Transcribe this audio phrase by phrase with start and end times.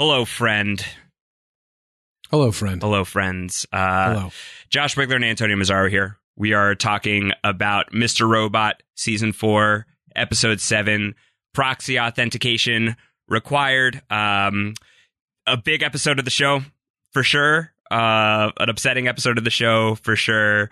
[0.00, 0.82] Hello, friend.
[2.30, 2.80] Hello, friend.
[2.80, 3.66] Hello, friends.
[3.70, 4.30] Uh, Hello.
[4.70, 6.16] Josh Wigler and Antonio Mazzaro here.
[6.38, 8.26] We are talking about Mr.
[8.26, 9.84] Robot Season 4,
[10.16, 11.14] Episode 7,
[11.52, 12.96] Proxy Authentication
[13.28, 14.00] Required.
[14.08, 14.72] Um,
[15.46, 16.62] a big episode of the show,
[17.12, 17.74] for sure.
[17.90, 20.70] Uh, an upsetting episode of the show, for sure.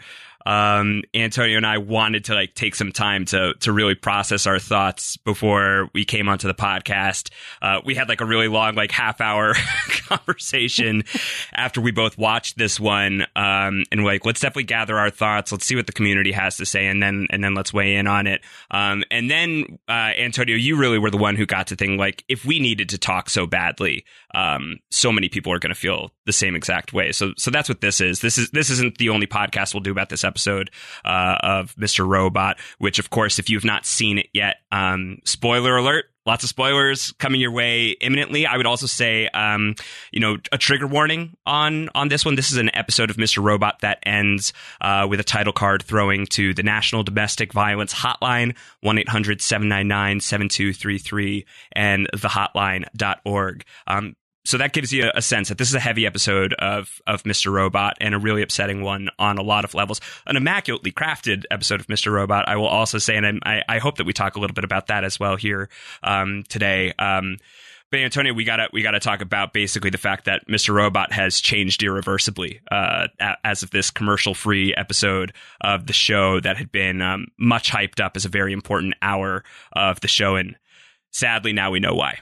[0.48, 4.58] Um, Antonio and I wanted to like take some time to to really process our
[4.58, 7.28] thoughts before we came onto the podcast.
[7.60, 9.52] Uh, we had like a really long, like half hour
[10.08, 11.04] conversation
[11.52, 15.52] after we both watched this one, um, and like, let's definitely gather our thoughts.
[15.52, 18.06] Let's see what the community has to say, and then and then let's weigh in
[18.06, 18.40] on it.
[18.70, 22.24] Um, and then uh, Antonio, you really were the one who got to think like,
[22.26, 26.10] if we needed to talk so badly, um, so many people are going to feel
[26.28, 27.10] the same exact way.
[27.10, 28.20] So so that's what this is.
[28.20, 30.70] This is this isn't the only podcast we'll do about this episode
[31.04, 32.06] uh, of Mr.
[32.06, 36.04] Robot, which of course, if you've not seen it yet, um, spoiler alert.
[36.26, 38.44] Lots of spoilers coming your way imminently.
[38.46, 39.74] I would also say, um,
[40.12, 42.34] you know, a trigger warning on on this one.
[42.34, 43.42] This is an episode of Mr.
[43.42, 48.54] Robot that ends uh, with a title card throwing to the National Domestic Violence Hotline,
[48.82, 53.64] 1 800 799 7233, and thehotline.org.
[53.86, 54.14] Um,
[54.48, 57.52] so that gives you a sense that this is a heavy episode of of Mr.
[57.52, 60.00] Robot and a really upsetting one on a lot of levels.
[60.26, 62.10] An immaculately crafted episode of Mr.
[62.10, 64.64] Robot, I will also say, and I, I hope that we talk a little bit
[64.64, 65.68] about that as well here
[66.02, 66.94] um, today.
[66.98, 67.36] Um,
[67.90, 70.74] but Antonio, we gotta we gotta talk about basically the fact that Mr.
[70.74, 73.08] Robot has changed irreversibly uh,
[73.44, 78.02] as of this commercial free episode of the show that had been um, much hyped
[78.02, 80.56] up as a very important hour of the show, and
[81.10, 82.20] sadly now we know why.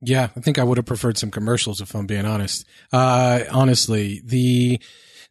[0.00, 2.64] Yeah, I think I would have preferred some commercials if I'm being honest.
[2.92, 4.80] Uh, honestly, the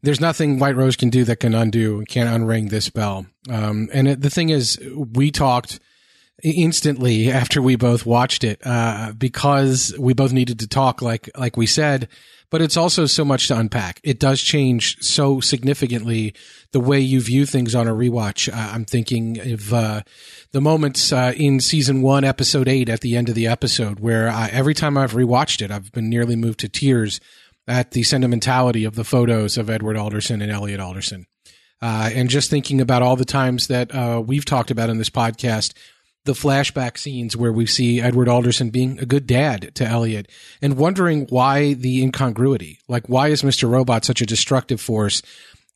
[0.03, 3.25] there's nothing White Rose can do that can undo and can't unring this bell.
[3.49, 5.79] Um, and it, the thing is, we talked
[6.43, 11.57] instantly after we both watched it uh, because we both needed to talk, like like
[11.57, 12.09] we said.
[12.49, 13.99] But it's also so much to unpack.
[14.03, 16.33] It does change so significantly
[16.71, 18.47] the way you view things on a rewatch.
[18.51, 20.01] Uh, I'm thinking of uh,
[20.53, 24.29] the moments uh, in season one, episode eight, at the end of the episode, where
[24.29, 27.19] I, every time I've rewatched it, I've been nearly moved to tears
[27.67, 31.25] at the sentimentality of the photos of Edward Alderson and Elliot Alderson.
[31.81, 35.09] Uh, and just thinking about all the times that uh, we've talked about in this
[35.09, 35.73] podcast,
[36.27, 40.29] the flashback scenes where we see Edward Alderson being a good dad to Elliot
[40.61, 42.79] and wondering why the incongruity.
[42.87, 43.67] Like, why is Mr.
[43.67, 45.23] Robot such a destructive force?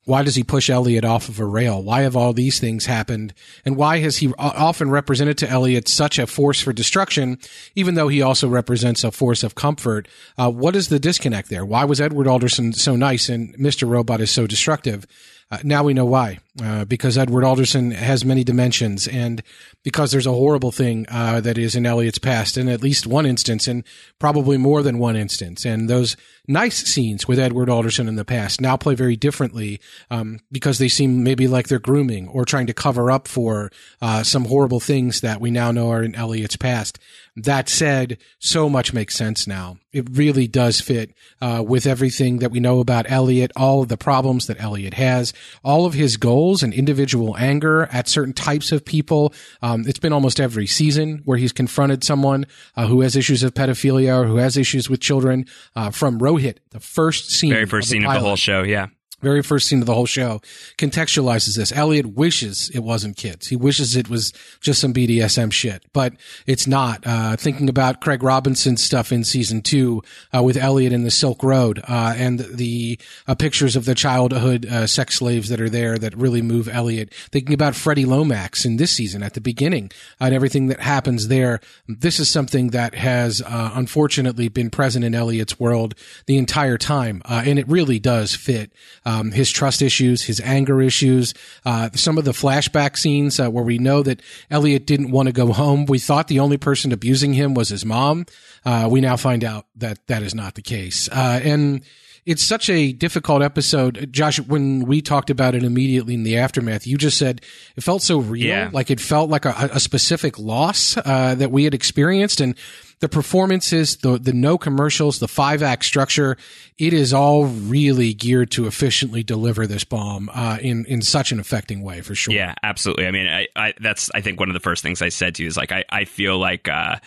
[0.05, 1.81] Why does he push Elliot off of a rail?
[1.81, 3.33] Why have all these things happened?
[3.65, 7.37] And why has he often represented to Elliot such a force for destruction,
[7.75, 10.07] even though he also represents a force of comfort?
[10.37, 11.63] Uh, what is the disconnect there?
[11.63, 13.87] Why was Edward Alderson so nice and Mr.
[13.87, 15.05] Robot is so destructive?
[15.51, 16.39] Uh, now we know why.
[16.61, 19.41] Uh, because Edward Alderson has many dimensions, and
[19.83, 23.25] because there's a horrible thing uh, that is in Elliot's past, in at least one
[23.25, 23.85] instance, and
[24.19, 25.65] probably more than one instance.
[25.65, 26.17] And those
[26.47, 29.79] nice scenes with Edward Alderson in the past now play very differently
[30.09, 34.23] um, because they seem maybe like they're grooming or trying to cover up for uh,
[34.23, 36.99] some horrible things that we now know are in Elliot's past.
[37.37, 39.77] That said, so much makes sense now.
[39.93, 43.95] It really does fit uh, with everything that we know about Elliot, all of the
[43.95, 45.31] problems that Elliot has,
[45.63, 49.33] all of his goals and individual anger at certain types of people.
[49.61, 53.53] Um, it's been almost every season where he's confronted someone uh, who has issues of
[53.53, 55.45] pedophilia or who has issues with children.
[55.73, 58.87] Uh, from Rohit, the first scene, very first scene of the whole show, yeah
[59.21, 60.41] very first scene of the whole show
[60.77, 61.71] contextualizes this.
[61.71, 63.47] Elliot wishes it wasn't kids.
[63.47, 66.13] He wishes it was just some BDSM shit, but
[66.45, 67.05] it's not.
[67.05, 70.01] Uh, thinking about Craig Robinson's stuff in season two
[70.35, 74.65] uh, with Elliot in the Silk Road uh, and the uh, pictures of the childhood
[74.65, 77.13] uh, sex slaves that are there that really move Elliot.
[77.31, 81.59] Thinking about Freddie Lomax in this season at the beginning and everything that happens there.
[81.87, 85.95] This is something that has uh, unfortunately been present in Elliot's world
[86.25, 88.71] the entire time, and it really does fit
[89.11, 91.33] um, his trust issues, his anger issues,
[91.65, 95.33] uh, some of the flashback scenes uh, where we know that Elliot didn't want to
[95.33, 95.85] go home.
[95.85, 98.25] We thought the only person abusing him was his mom.
[98.65, 101.09] Uh, we now find out that that is not the case.
[101.09, 101.83] Uh, and
[102.25, 104.09] it's such a difficult episode.
[104.11, 107.41] Josh, when we talked about it immediately in the aftermath, you just said
[107.75, 108.45] it felt so real.
[108.45, 108.69] Yeah.
[108.71, 112.39] Like it felt like a, a specific loss uh, that we had experienced.
[112.39, 112.55] And
[113.01, 116.37] the performances, the the no commercials, the five act structure,
[116.77, 121.39] it is all really geared to efficiently deliver this bomb uh, in in such an
[121.39, 122.33] affecting way for sure.
[122.33, 123.07] Yeah, absolutely.
[123.07, 125.43] I mean, I, I that's I think one of the first things I said to
[125.43, 126.97] you is like I I feel like uh,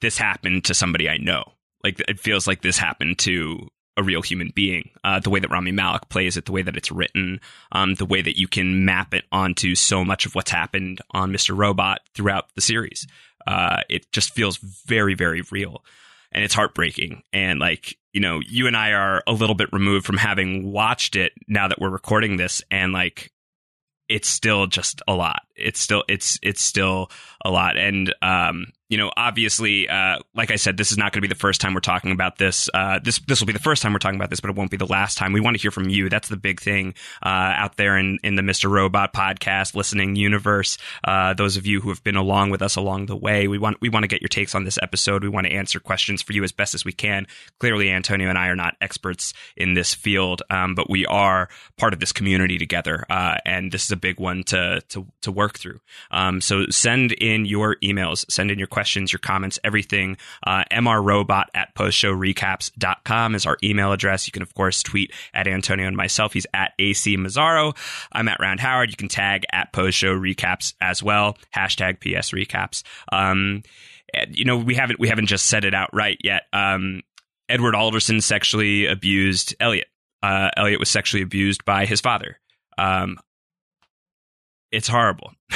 [0.00, 1.44] this happened to somebody I know.
[1.84, 4.90] Like it feels like this happened to a real human being.
[5.04, 7.40] Uh, the way that Rami Malek plays it, the way that it's written,
[7.70, 11.30] um, the way that you can map it onto so much of what's happened on
[11.30, 11.56] Mr.
[11.56, 13.06] Robot throughout the series.
[13.46, 15.82] Uh, it just feels very, very real.
[16.34, 17.22] and it's heartbreaking.
[17.32, 21.16] And like, you know, you and I are a little bit removed from having watched
[21.16, 23.30] it now that we're recording this, and like,
[24.08, 25.42] it's still just a lot.
[25.56, 27.10] It's still it's it's still
[27.44, 31.22] a lot, and um, you know, obviously, uh, like I said, this is not going
[31.22, 32.68] to be the first time we're talking about this.
[32.74, 34.70] Uh, this this will be the first time we're talking about this, but it won't
[34.70, 35.32] be the last time.
[35.32, 36.10] We want to hear from you.
[36.10, 36.94] That's the big thing
[37.24, 38.70] uh, out there in in the Mr.
[38.70, 40.76] Robot podcast listening universe.
[41.02, 43.80] Uh, those of you who have been along with us along the way, we want
[43.80, 45.22] we want to get your takes on this episode.
[45.22, 47.26] We want to answer questions for you as best as we can.
[47.60, 51.48] Clearly, Antonio and I are not experts in this field, um, but we are
[51.78, 55.32] part of this community together, uh, and this is a big one to to to
[55.32, 55.80] work through.
[56.10, 60.16] Um, so send in your emails, send in your questions, your comments, everything.
[60.44, 64.26] Uh, mrrobot at postshowrecaps.com is our email address.
[64.26, 66.32] You can, of course, tweet at Antonio and myself.
[66.32, 67.76] He's at AC Mazzaro.
[68.10, 68.90] I'm at Round Howard.
[68.90, 71.38] You can tag at Postshow Recaps as well.
[71.54, 72.82] Hashtag PS Recaps.
[73.12, 73.62] Um,
[74.30, 76.42] you know, we haven't we haven't just said it outright yet.
[76.52, 77.02] Um,
[77.48, 79.86] Edward Alderson sexually abused Elliot.
[80.20, 82.40] Uh, Elliot was sexually abused by his father.
[82.76, 83.18] Um,
[84.72, 85.30] it's horrible.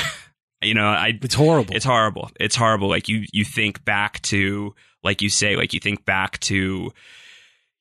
[0.62, 1.74] you know, I It's horrible.
[1.74, 2.30] it's horrible.
[2.38, 2.88] It's horrible.
[2.88, 6.92] Like you you think back to like you say, like you think back to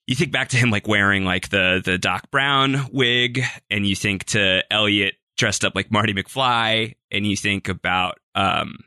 [0.05, 3.95] you think back to him like wearing like the the Doc Brown wig, and you
[3.95, 8.77] think to Elliot dressed up like Marty McFly, and you think about um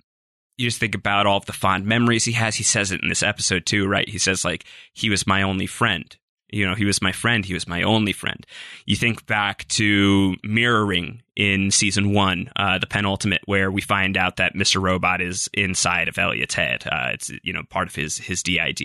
[0.57, 2.55] you just think about all of the fond memories he has.
[2.57, 4.09] He says it in this episode too, right?
[4.09, 6.17] He says like he was my only friend.
[6.53, 7.45] You know, he was my friend.
[7.45, 8.47] He was my only friend.
[8.87, 14.37] You think back to mirroring in season one, uh, the penultimate, where we find out
[14.37, 14.81] that Mr.
[14.83, 16.85] Robot is inside of Elliot's head.
[16.87, 18.81] Uh, it's you know part of his his DID,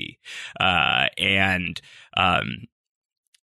[0.60, 1.82] uh, and
[2.16, 2.68] um,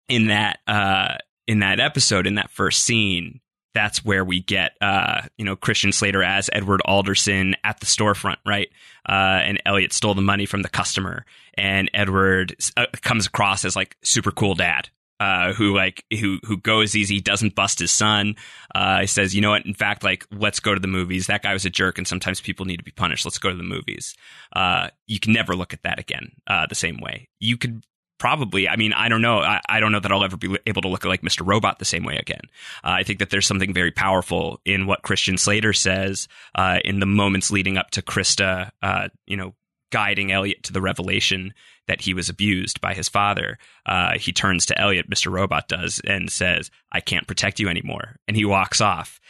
[0.08, 1.16] in that uh,
[1.46, 3.40] in that episode, in that first scene,
[3.78, 8.38] that's where we get uh, you know Christian Slater as Edward Alderson at the storefront,
[8.44, 8.68] right?
[9.08, 13.76] Uh, and Elliot stole the money from the customer, and Edward uh, comes across as
[13.76, 14.88] like super cool dad.
[15.20, 18.34] Uh, who like who who goes easy, doesn't bust his son.
[18.74, 19.64] Uh, he says, you know what?
[19.64, 21.28] In fact, like let's go to the movies.
[21.28, 23.24] That guy was a jerk, and sometimes people need to be punished.
[23.24, 24.16] Let's go to the movies.
[24.52, 27.28] Uh, you can never look at that again the same way.
[27.38, 27.84] You could
[28.18, 30.82] probably i mean i don't know I, I, don't know that i'll ever be able
[30.82, 32.42] to look like mr robot the same way again.
[32.84, 37.00] Uh, i think that there's something very powerful in what christian slater says uh, in
[37.00, 39.54] the moments leading up to krista uh, you know
[39.90, 41.54] guiding elliot to the revelation
[41.86, 43.56] that he was abused by his father.
[43.86, 48.16] Uh, he turns to elliot mr robot does and says i can't protect you anymore.
[48.26, 49.20] And he walks off.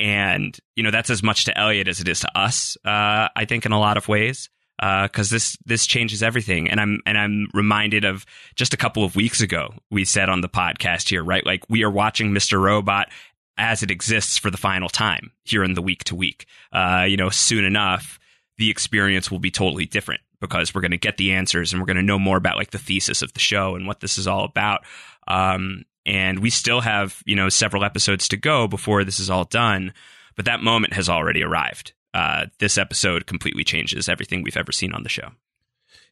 [0.00, 3.44] And you know that's as much to elliot as it is to us uh, i
[3.46, 4.48] think in a lot of ways
[4.78, 6.70] because uh, this this changes everything.
[6.70, 10.40] And I'm and I'm reminded of just a couple of weeks ago we said on
[10.40, 11.44] the podcast here, right?
[11.44, 12.60] Like we are watching Mr.
[12.60, 13.08] Robot
[13.56, 16.46] as it exists for the final time here in the week to week.
[16.72, 18.20] Uh, you know, soon enough
[18.56, 21.86] the experience will be totally different because we're going to get the answers and we're
[21.86, 24.28] going to know more about like the thesis of the show and what this is
[24.28, 24.84] all about.
[25.26, 29.44] Um, and we still have you know several episodes to go before this is all
[29.44, 29.92] done,
[30.36, 34.92] but that moment has already arrived uh, this episode completely changes everything we've ever seen
[34.92, 35.30] on the show.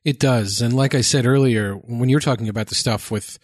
[0.04, 0.60] It does.
[0.60, 3.38] And like I said earlier, when you're talking about the stuff with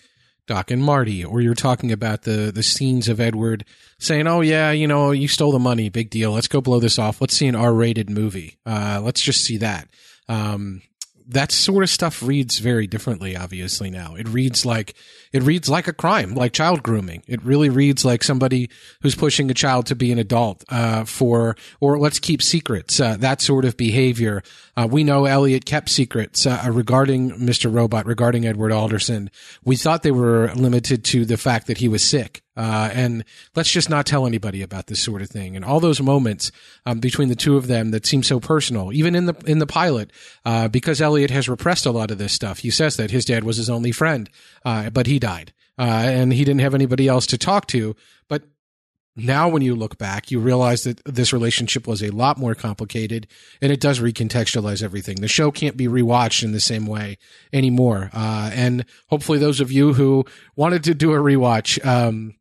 [0.46, 3.64] Doc and Marty, or you're talking about the, the scenes of Edward
[3.98, 5.88] saying, Oh, yeah, you know, you stole the money.
[5.88, 6.32] Big deal.
[6.32, 7.20] Let's go blow this off.
[7.20, 8.58] Let's see an R rated movie.
[8.66, 9.88] Uh, let's just see that.
[10.28, 10.82] Um,
[11.28, 14.14] that sort of stuff reads very differently obviously now.
[14.14, 14.94] It reads like
[15.32, 17.22] it reads like a crime like child grooming.
[17.26, 21.56] It really reads like somebody who's pushing a child to be an adult uh, for
[21.80, 24.42] or let's keep secrets uh, that sort of behavior.
[24.76, 29.30] Uh, we know elliot kept secrets uh, regarding mr robot regarding edward alderson.
[29.64, 33.70] We thought they were limited to the fact that he was sick uh, and let's
[33.70, 35.56] just not tell anybody about this sort of thing.
[35.56, 36.52] And all those moments
[36.84, 39.66] um, between the two of them that seem so personal, even in the in the
[39.66, 40.10] pilot,
[40.44, 42.58] uh, because Elliot has repressed a lot of this stuff.
[42.58, 44.28] He says that his dad was his only friend,
[44.64, 47.96] uh, but he died, uh, and he didn't have anybody else to talk to.
[48.28, 48.42] But
[49.16, 53.26] now, when you look back, you realize that this relationship was a lot more complicated,
[53.62, 55.20] and it does recontextualize everything.
[55.20, 57.18] The show can't be rewatched in the same way
[57.52, 58.10] anymore.
[58.12, 61.82] Uh, and hopefully, those of you who wanted to do a rewatch.
[61.84, 62.34] Um,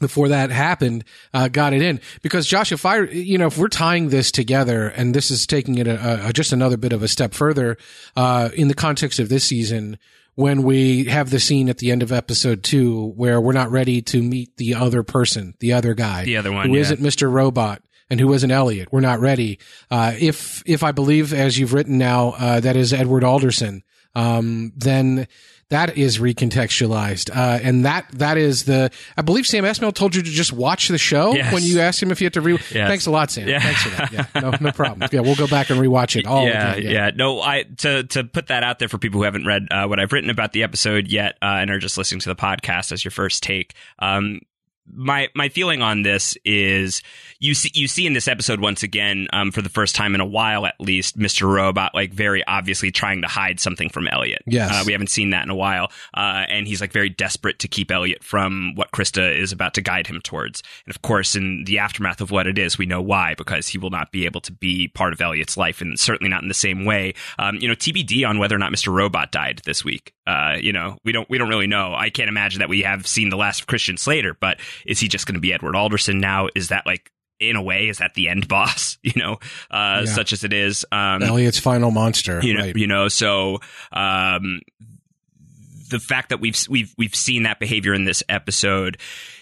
[0.00, 3.68] before that happened, uh, got it in because Josh, if I, you know, if we're
[3.68, 7.08] tying this together and this is taking it a, a, just another bit of a
[7.08, 7.76] step further,
[8.16, 9.98] uh, in the context of this season,
[10.34, 14.02] when we have the scene at the end of episode two where we're not ready
[14.02, 16.82] to meet the other person, the other guy, the other one who yeah.
[16.82, 17.30] not Mr.
[17.30, 18.88] Robot and who isn't Elliot.
[18.92, 19.58] We're not ready.
[19.90, 23.82] Uh, if, if I believe, as you've written now, uh, that is Edward Alderson,
[24.14, 25.26] um, then
[25.70, 27.30] that is recontextualized.
[27.34, 30.88] Uh, and that, that is the, I believe Sam Esmail told you to just watch
[30.88, 31.52] the show Yes.
[31.52, 32.88] when you asked him if you had to re, Yes.
[32.88, 33.48] thanks a lot, Sam.
[33.48, 33.60] Yeah.
[33.60, 34.12] Thanks for that.
[34.12, 34.40] Yeah.
[34.40, 35.08] No, no problem.
[35.12, 35.20] Yeah.
[35.20, 36.92] We'll go back and rewatch it all yeah, again.
[36.92, 39.86] yeah, No, I to to put that out there for people who haven't read uh,
[39.86, 42.92] what I've written about the episode yet uh, and are just listening to the podcast
[42.92, 43.74] as your first take.
[43.98, 44.40] Um,
[44.92, 47.02] my my feeling on this is
[47.38, 50.20] you see you see in this episode once again um, for the first time in
[50.20, 51.52] a while at least Mr.
[51.52, 54.42] Robot like very obviously trying to hide something from Elliot.
[54.46, 54.70] Yes.
[54.70, 57.68] uh, we haven't seen that in a while, uh, and he's like very desperate to
[57.68, 60.62] keep Elliot from what Krista is about to guide him towards.
[60.86, 63.78] And of course, in the aftermath of what it is, we know why because he
[63.78, 66.54] will not be able to be part of Elliot's life, and certainly not in the
[66.54, 67.14] same way.
[67.38, 68.92] Um, you know, TBD on whether or not Mr.
[68.92, 70.12] Robot died this week.
[70.26, 71.94] Uh, you know, we don't we don't really know.
[71.94, 75.08] I can't imagine that we have seen the last of Christian Slater, but is he
[75.08, 76.48] just going to be Edward Alderson now?
[76.54, 78.98] Is that like in a way is that the end boss?
[79.06, 79.32] You know,
[79.70, 80.12] uh, Yeah.
[80.12, 80.84] such as it is.
[80.90, 82.40] Um, Elliot's final monster.
[82.42, 82.76] you know, right.
[82.76, 83.06] you know.
[83.08, 83.60] So
[83.92, 84.60] um,
[85.88, 88.98] the fact that we've we've we've seen that behavior in this episode,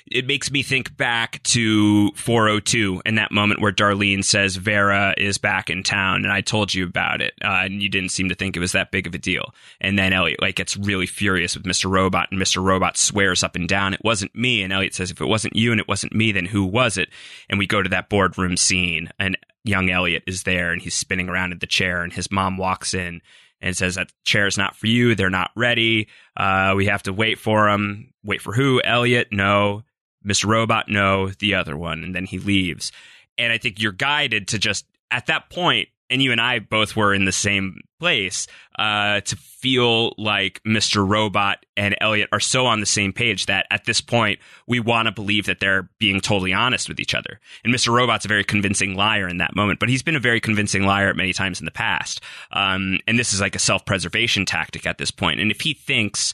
[0.06, 5.38] it makes me think back to 402 and that moment where Darlene says Vera is
[5.38, 8.34] back in town, and I told you about it, uh, and you didn't seem to
[8.34, 9.54] think it was that big of a deal.
[9.80, 11.90] And then Elliot like gets really furious with Mr.
[11.90, 12.62] Robot, and Mr.
[12.62, 15.72] Robot swears up and down, "It wasn't me." And Elliot says, "If it wasn't you
[15.72, 17.08] and it wasn't me, then who was it?"
[17.48, 21.28] And we go to that boardroom scene, and young Elliot is there, and he's spinning
[21.28, 23.22] around in the chair, and his mom walks in
[23.64, 25.14] and says that chair's not for you.
[25.14, 26.08] They're not ready.
[26.36, 28.12] Uh, we have to wait for them.
[28.22, 28.82] Wait for who?
[28.84, 29.28] Elliot?
[29.32, 29.84] No.
[30.24, 30.46] Mr.
[30.46, 30.84] Robot?
[30.88, 31.30] No.
[31.30, 32.04] The other one.
[32.04, 32.92] And then he leaves.
[33.38, 36.94] And I think you're guided to just at that point, and you and I both
[36.94, 38.46] were in the same place,
[38.78, 41.06] uh, to feel like Mr.
[41.06, 45.06] Robot and Elliot are so on the same page that at this point we want
[45.06, 47.40] to believe that they're being totally honest with each other.
[47.64, 47.92] And Mr.
[47.92, 51.12] Robot's a very convincing liar in that moment, but he's been a very convincing liar
[51.14, 52.20] many times in the past.
[52.52, 55.40] Um, and this is like a self preservation tactic at this point.
[55.40, 56.32] And if he thinks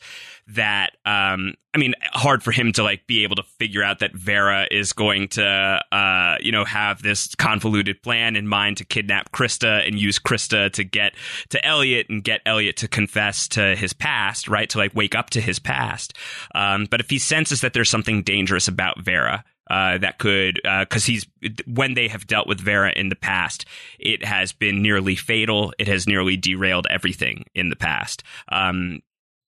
[0.54, 4.14] that um I mean hard for him to like be able to figure out that
[4.14, 9.32] Vera is going to uh you know have this convoluted plan in mind to kidnap
[9.32, 11.14] Krista and use Krista to get
[11.50, 15.30] to Elliot and get Elliot to confess to his past right to like wake up
[15.30, 16.16] to his past
[16.54, 21.04] um but if he senses that there's something dangerous about Vera uh, that could because
[21.04, 21.26] he's
[21.66, 23.64] when they have dealt with Vera in the past,
[24.00, 25.72] it has been nearly fatal.
[25.78, 28.24] It has nearly derailed everything in the past.
[28.50, 29.00] Um,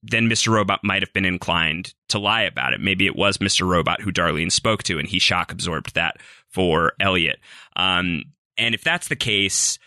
[0.03, 0.49] then Mr.
[0.49, 2.81] Robot might have been inclined to lie about it.
[2.81, 3.67] Maybe it was Mr.
[3.67, 6.17] Robot who Darlene spoke to, and he shock absorbed that
[6.49, 7.39] for Elliot.
[7.77, 8.25] Um,
[8.59, 9.79] and if that's the case,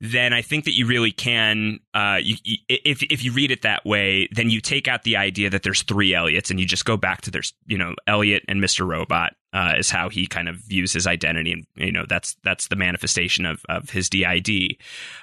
[0.00, 1.78] then I think that you really can.
[1.92, 5.16] Uh, you, you, if if you read it that way, then you take out the
[5.16, 8.42] idea that there's three Elliots, and you just go back to there's you know Elliot
[8.48, 8.86] and Mr.
[8.86, 12.68] Robot uh, is how he kind of views his identity, and you know that's that's
[12.68, 14.76] the manifestation of of his DID,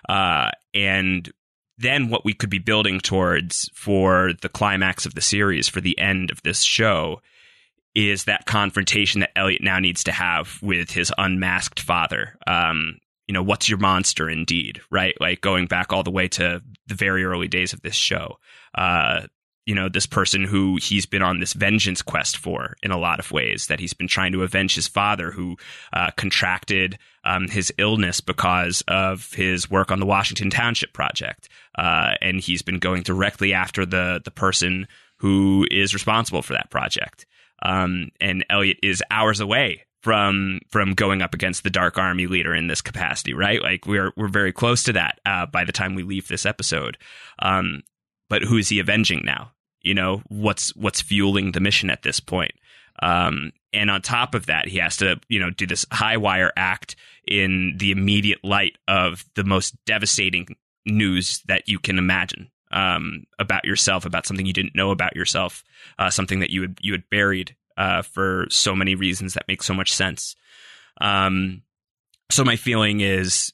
[0.10, 1.32] uh, and
[1.78, 5.98] then what we could be building towards for the climax of the series, for the
[6.00, 7.22] end of this show,
[7.96, 12.38] is that confrontation that Elliot now needs to have with his unmasked father.
[12.46, 15.16] Um, you know, what's your monster indeed, right?
[15.20, 18.38] Like going back all the way to the very early days of this show.
[18.74, 19.28] Uh,
[19.66, 23.20] you know, this person who he's been on this vengeance quest for in a lot
[23.20, 25.58] of ways, that he's been trying to avenge his father who
[25.92, 31.50] uh, contracted um, his illness because of his work on the Washington Township Project.
[31.78, 36.70] Uh, and he's been going directly after the, the person who is responsible for that
[36.70, 37.26] project.
[37.62, 42.54] Um, and Elliot is hours away from from going up against the Dark Army leader
[42.54, 43.62] in this capacity, right?
[43.62, 46.98] Like we're we're very close to that uh, by the time we leave this episode.
[47.40, 47.84] Um,
[48.30, 49.52] but who is he avenging now?
[49.82, 52.54] You know what's what's fueling the mission at this point.
[53.02, 56.52] Um, and on top of that, he has to you know do this high wire
[56.56, 56.96] act
[57.28, 60.56] in the immediate light of the most devastating
[60.88, 65.64] news that you can imagine um, about yourself, about something you didn't know about yourself,
[66.00, 69.64] uh, something that you had you had buried uh, for so many reasons that make
[69.64, 70.36] so much sense.
[71.00, 71.62] Um,
[72.30, 73.54] so my feeling is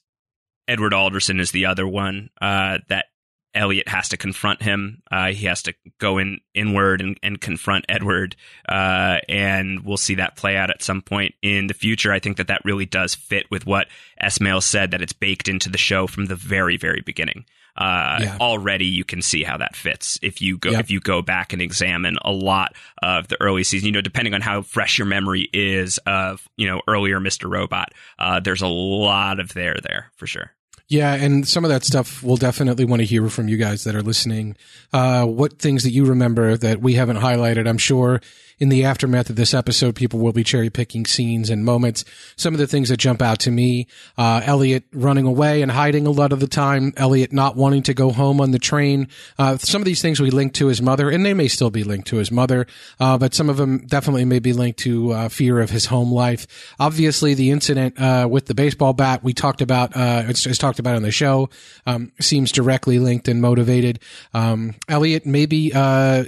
[0.66, 3.06] Edward Alderson is the other one uh, that
[3.54, 5.02] Elliot has to confront him.
[5.10, 8.36] Uh, he has to go in inward and, and confront Edward,
[8.68, 12.12] uh, and we'll see that play out at some point in the future.
[12.12, 13.86] I think that that really does fit with what
[14.22, 17.44] Esmail said that it's baked into the show from the very very beginning.
[17.76, 18.36] Uh, Yeah.
[18.40, 20.80] Already, you can see how that fits if you go Yep.
[20.80, 23.86] if you go back and examine a lot of the early season.
[23.86, 27.92] You know, depending on how fresh your memory is of you know earlier Mister Robot,
[28.18, 30.52] uh, there's a lot of there there for sure.
[30.88, 33.94] Yeah, and some of that stuff we'll definitely want to hear from you guys that
[33.94, 34.54] are listening.
[34.92, 37.66] Uh, what things that you remember that we haven't highlighted?
[37.66, 38.20] I'm sure
[38.58, 42.04] in the aftermath of this episode, people will be cherry picking scenes and moments.
[42.36, 46.06] Some of the things that jump out to me, uh, Elliot running away and hiding
[46.06, 49.08] a lot of the time, Elliot not wanting to go home on the train.
[49.38, 51.84] Uh, some of these things we link to his mother, and they may still be
[51.84, 52.66] linked to his mother,
[53.00, 56.12] uh, but some of them definitely may be linked to uh, fear of his home
[56.12, 56.46] life.
[56.78, 60.78] Obviously, the incident uh, with the baseball bat we talked about, uh, it's, it's talked
[60.78, 61.48] about on the show,
[61.86, 64.00] um, seems directly linked and motivated.
[64.32, 66.24] Um, Elliot maybe uh,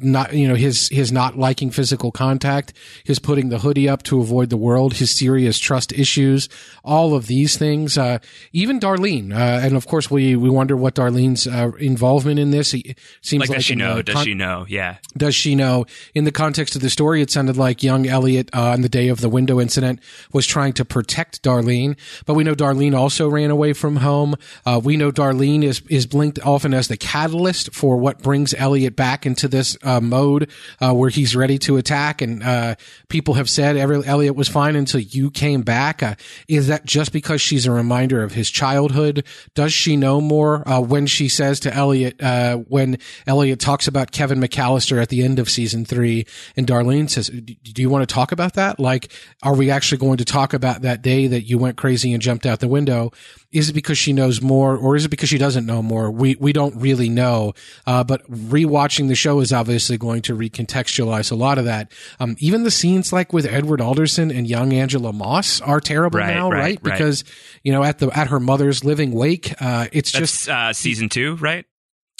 [0.00, 2.72] not, you know, his his not liking physical contact,
[3.04, 6.48] his putting the hoodie up to avoid the world, his serious trust issues,
[6.84, 7.98] all of these things.
[7.98, 8.18] Uh,
[8.52, 12.72] even Darlene, uh, and of course we we wonder what Darlene's uh, involvement in this
[12.72, 13.50] he, seems like.
[13.50, 13.96] like does she know?
[13.96, 14.66] the Does she know?
[14.68, 14.96] Yeah.
[15.16, 15.86] does she know?
[16.14, 19.08] In the context of the story, it sounded like young Elliot uh, on the day
[19.08, 20.00] of the window incident
[20.32, 21.96] was trying to protect Darlene,
[22.26, 24.34] but we know Darlene also ran away from home.
[24.64, 28.96] Uh, we know Darlene is is linked often as the catalyst for what brings Elliot
[28.96, 32.22] back into this uh, mode uh, where he's ready to attack.
[32.22, 32.74] And uh,
[33.08, 36.02] people have said every, Elliot was fine until you came back.
[36.02, 36.14] Uh,
[36.48, 39.24] is that just because she's a reminder of his childhood?
[39.54, 44.10] Does she know more uh, when she says to Elliot uh, when Elliot talks about
[44.10, 48.12] Kevin McCallister at the end of season three, and Darlene says, "Do you want to
[48.12, 48.80] talk about that?
[48.80, 49.12] Like,
[49.42, 52.46] are we actually going to talk about that day that you went crazy and jumped
[52.46, 53.12] out the window?"
[53.50, 56.10] Is it because she knows more, or is it because she doesn't know more?
[56.10, 57.54] We we don't really know.
[57.86, 61.90] Uh, but rewatching the show is obviously going to recontextualize a lot of that.
[62.20, 66.34] Um, even the scenes like with Edward Alderson and young Angela Moss are terrible Right,
[66.34, 66.82] now, right, right?
[66.82, 67.24] Because
[67.62, 71.08] you know at the at her mother's living wake, uh, it's That's just uh, season
[71.08, 71.64] two, right?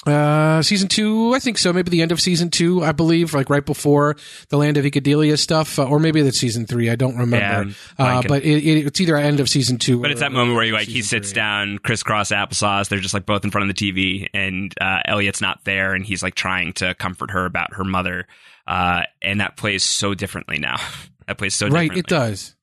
[0.09, 1.73] Uh, season two, I think so.
[1.73, 4.17] Maybe the end of season two, I believe, like right before
[4.49, 6.91] the Land of Ikadelia stuff, uh, or maybe that's season three.
[6.91, 7.75] I don't remember.
[7.99, 10.01] I'm uh, but it, it, it's either end of season two.
[10.01, 11.37] But it's that moment where he like he sits three.
[11.37, 12.89] down, crisscross applesauce.
[12.89, 16.05] They're just like both in front of the TV, and uh, Elliot's not there, and
[16.05, 18.27] he's like trying to comfort her about her mother.
[18.67, 20.77] Uh, and that plays so differently now.
[21.27, 21.89] that plays so differently.
[21.91, 21.99] right.
[21.99, 22.55] It does.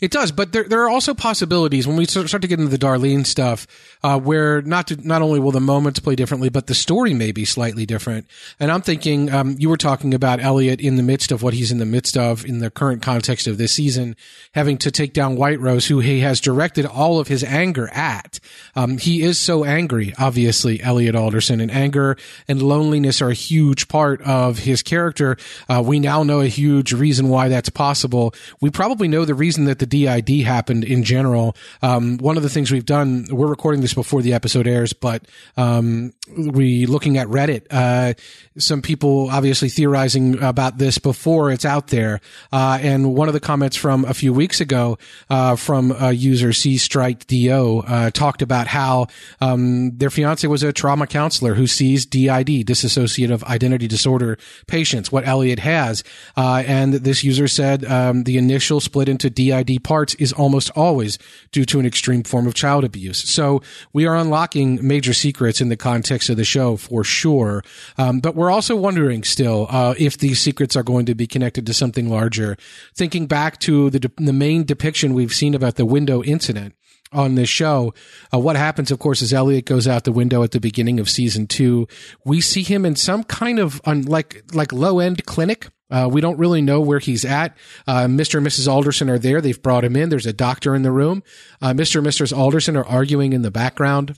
[0.00, 2.78] It does, but there there are also possibilities when we start to get into the
[2.78, 3.66] Darlene stuff,
[4.02, 7.32] uh, where not to, not only will the moments play differently, but the story may
[7.32, 8.26] be slightly different.
[8.58, 11.70] And I'm thinking, um, you were talking about Elliot in the midst of what he's
[11.70, 14.16] in the midst of in the current context of this season,
[14.54, 18.40] having to take down White Rose, who he has directed all of his anger at.
[18.74, 22.16] Um, he is so angry, obviously, Elliot Alderson, and anger
[22.48, 25.36] and loneliness are a huge part of his character.
[25.68, 28.34] Uh, we now know a huge reason why that's possible.
[28.62, 31.54] We probably know the reason that the DID happened in general.
[31.82, 35.24] Um, one of the things we've done, we're recording this before the episode airs, but
[35.56, 37.66] um, we looking at Reddit.
[37.70, 38.14] Uh,
[38.58, 42.20] some people obviously theorizing about this before it's out there,
[42.52, 44.98] uh, and one of the comments from a few weeks ago
[45.28, 47.40] uh, from a user C Strike Do
[47.80, 49.08] uh, talked about how
[49.40, 55.26] um, their fiance was a trauma counselor who sees DID, dissociative identity disorder patients, what
[55.26, 56.04] Elliot has,
[56.36, 61.18] uh, and this user said um, the initial split into DID parts is almost always
[61.52, 63.28] due to an extreme form of child abuse.
[63.28, 63.62] So
[63.92, 67.64] we are unlocking major secrets in the context of the show for sure.
[67.98, 71.66] Um, but we're also wondering still uh, if these secrets are going to be connected
[71.66, 72.56] to something larger.
[72.94, 76.74] Thinking back to the, the main depiction we've seen about the window incident
[77.12, 77.92] on this show.
[78.32, 81.10] Uh, what happens, of course, is Elliot goes out the window at the beginning of
[81.10, 81.88] season two.
[82.24, 85.68] We see him in some kind of un- like like low end clinic.
[85.90, 87.56] Uh, we don't really know where he's at.
[87.86, 88.36] Uh, Mr.
[88.36, 88.68] and Mrs.
[88.68, 89.40] Alderson are there.
[89.40, 90.08] They've brought him in.
[90.08, 91.22] There's a doctor in the room.
[91.60, 91.96] Uh, Mr.
[91.96, 92.36] and Mrs.
[92.36, 94.16] Alderson are arguing in the background.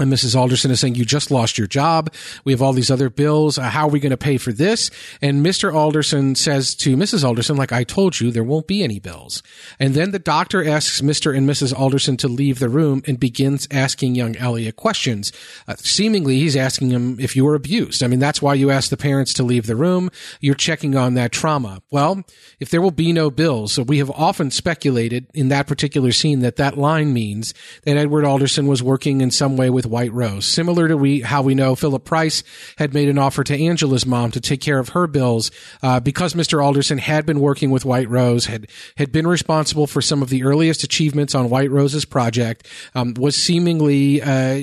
[0.00, 0.34] And Mrs.
[0.34, 2.12] Alderson is saying, you just lost your job.
[2.44, 3.58] We have all these other bills.
[3.58, 4.90] Uh, how are we going to pay for this?
[5.20, 5.72] And Mr.
[5.72, 7.22] Alderson says to Mrs.
[7.22, 9.42] Alderson, like I told you, there won't be any bills.
[9.78, 11.36] And then the doctor asks Mr.
[11.36, 11.78] and Mrs.
[11.78, 15.32] Alderson to leave the room and begins asking young Elliot questions.
[15.68, 18.02] Uh, seemingly, he's asking him if you were abused.
[18.02, 20.10] I mean, that's why you ask the parents to leave the room.
[20.40, 21.82] You're checking on that trauma.
[21.90, 22.24] Well,
[22.58, 26.40] if there will be no bills, so we have often speculated in that particular scene
[26.40, 27.52] that that line means
[27.84, 30.46] that Edward Alderson was working in some way with White Rose.
[30.46, 32.42] Similar to we how we know Phillip Price
[32.78, 35.50] had made an offer to Angela's mom to take care of her bills
[35.82, 36.64] uh, because Mr.
[36.64, 40.44] Alderson had been working with White Rose, had had been responsible for some of the
[40.44, 44.60] earliest achievements on White Rose's project, um, was seemingly uh,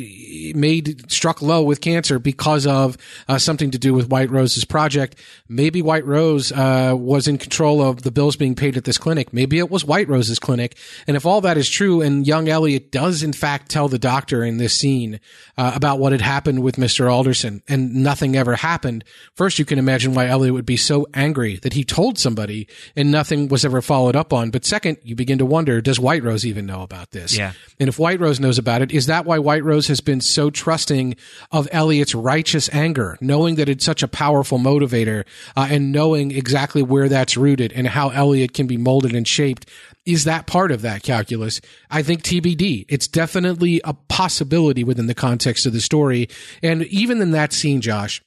[0.55, 5.15] made struck low with cancer because of uh, something to do with White Rose's project.
[5.49, 9.33] Maybe White Rose uh, was in control of the bills being paid at this clinic.
[9.33, 10.77] Maybe it was White Rose's clinic.
[11.07, 14.43] And if all that is true, and young Elliot does in fact tell the doctor
[14.43, 15.16] in this scene
[15.57, 17.11] uh, about what had happened with Mr.
[17.11, 19.03] Alderson and nothing ever happened,
[19.35, 23.11] first you can imagine why Elliot would be so angry that he told somebody and
[23.11, 24.49] nothing was ever followed up on.
[24.49, 27.37] But second, you begin to wonder, does White Rose even know about this?
[27.37, 27.53] Yeah.
[27.79, 30.49] And if White Rose knows about it, is that why White Rose has been so
[30.49, 31.15] trusting
[31.51, 35.25] of Elliot's righteous anger, knowing that it's such a powerful motivator
[35.55, 39.69] uh, and knowing exactly where that's rooted and how Elliot can be molded and shaped?
[40.07, 41.59] Is that part of that calculus?
[41.91, 42.85] I think TBD.
[42.87, 46.29] It's definitely a possibility within the context of the story.
[46.63, 48.21] And even in that scene, Josh,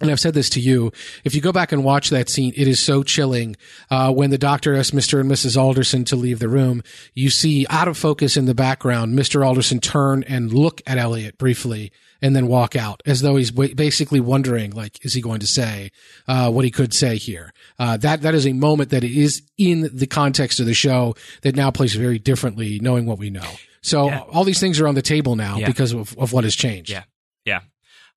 [0.00, 0.92] and I've said this to you.
[1.24, 3.56] If you go back and watch that scene, it is so chilling.
[3.90, 5.20] Uh, when the doctor asks Mr.
[5.20, 5.56] and Mrs.
[5.56, 6.82] Alderson to leave the room,
[7.14, 9.44] you see out of focus in the background, Mr.
[9.44, 11.90] Alderson turn and look at Elliot briefly
[12.22, 15.90] and then walk out as though he's basically wondering, like, is he going to say,
[16.26, 17.52] uh, what he could say here?
[17.78, 21.56] Uh, that, that is a moment that is in the context of the show that
[21.56, 23.48] now plays very differently knowing what we know.
[23.80, 24.20] So yeah.
[24.20, 25.66] all these things are on the table now yeah.
[25.66, 26.90] because of, of what has changed.
[26.90, 27.04] Yeah.
[27.44, 27.60] Yeah.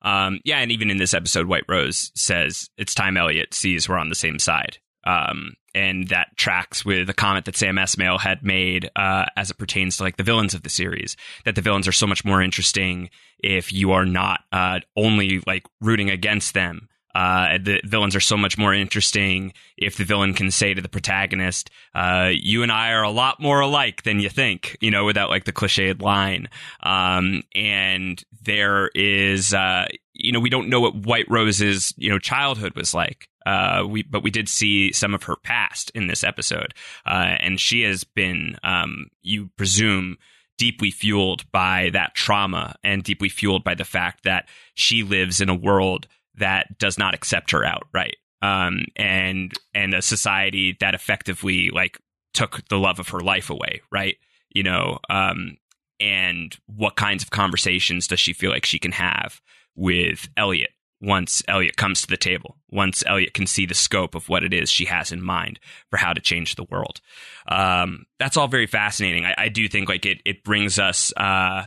[0.01, 3.97] Um, yeah, and even in this episode, White Rose says it's time Elliot sees we're
[3.97, 4.77] on the same side.
[5.03, 9.57] Um, and that tracks with a comment that Sam Esmail had made uh, as it
[9.57, 11.15] pertains to like the villains of the series.
[11.45, 13.09] That the villains are so much more interesting
[13.39, 18.37] if you are not uh, only like rooting against them, uh, the villains are so
[18.37, 22.91] much more interesting if the villain can say to the protagonist, uh, "You and I
[22.91, 26.47] are a lot more alike than you think," you know, without like the cliched line.
[26.83, 32.19] Um, and there is, uh, you know, we don't know what White Rose's you know
[32.19, 33.27] childhood was like.
[33.45, 36.73] Uh, we but we did see some of her past in this episode,
[37.05, 40.17] uh, and she has been, um, you presume,
[40.61, 45.49] deeply fueled by that trauma and deeply fueled by the fact that she lives in
[45.49, 48.17] a world that does not accept her outright.
[48.41, 51.99] Um, and and a society that effectively like
[52.33, 54.17] took the love of her life away, right?
[54.49, 55.57] You know, um,
[55.99, 59.41] and what kinds of conversations does she feel like she can have
[59.75, 64.29] with Elliot once Elliot comes to the table, once Elliot can see the scope of
[64.29, 67.01] what it is she has in mind for how to change the world.
[67.47, 69.25] Um, that's all very fascinating.
[69.25, 71.65] I, I, do think like it, it brings us, uh,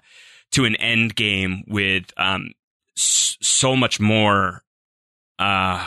[0.52, 2.52] to an end game with, um,
[2.96, 4.62] so much more
[5.38, 5.86] uh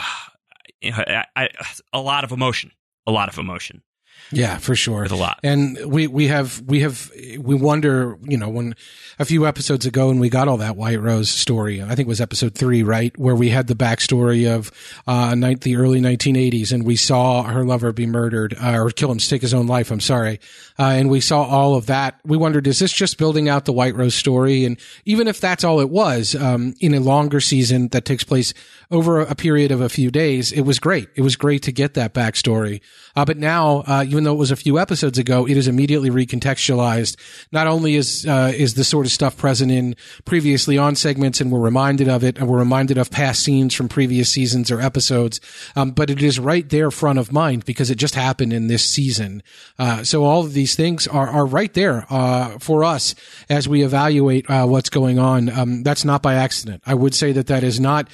[0.82, 1.48] I, I,
[1.92, 2.70] a lot of emotion.
[3.06, 3.82] A lot of emotion
[4.30, 5.02] yeah, for sure.
[5.02, 5.40] With a lot.
[5.42, 8.74] And we, we have, we have, we wonder, you know, when
[9.18, 12.06] a few episodes ago and we got all that White Rose story, I think it
[12.06, 13.16] was episode three, right?
[13.18, 14.70] Where we had the backstory of,
[15.06, 19.10] uh, night, the early 1980s and we saw her lover be murdered, uh, or kill
[19.10, 19.90] him, take his own life.
[19.90, 20.40] I'm sorry.
[20.78, 22.20] Uh, and we saw all of that.
[22.24, 24.64] We wondered, is this just building out the White Rose story?
[24.64, 28.54] And even if that's all it was, um, in a longer season that takes place
[28.90, 31.08] over a period of a few days, it was great.
[31.14, 32.80] It was great to get that backstory.
[33.18, 36.08] Uh, but now, uh, even though it was a few episodes ago, it is immediately
[36.08, 37.16] recontextualized.
[37.50, 41.50] Not only is uh, is the sort of stuff present in previously on segments, and
[41.50, 45.40] we're reminded of it, and we're reminded of past scenes from previous seasons or episodes,
[45.74, 48.84] um, but it is right there front of mind because it just happened in this
[48.84, 49.42] season.
[49.80, 53.16] Uh, so all of these things are are right there uh, for us
[53.50, 55.48] as we evaluate uh, what's going on.
[55.48, 56.84] Um, that's not by accident.
[56.86, 58.08] I would say that that is not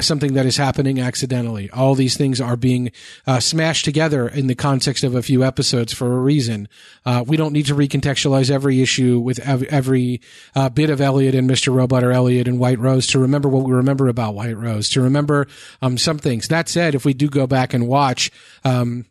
[0.00, 1.70] something that is happening accidentally.
[1.70, 2.92] All these things are being
[3.40, 6.68] smashed together in the context of a few episodes for a reason.
[7.04, 10.20] Uh, we don't need to recontextualize every issue with ev- every
[10.54, 11.74] uh, bit of Elliot and Mr.
[11.74, 15.00] Robot or Elliot and White Rose to remember what we remember about White Rose, to
[15.00, 15.46] remember
[15.82, 16.48] um, some things.
[16.48, 18.30] That said, if we do go back and watch,
[18.64, 19.06] um,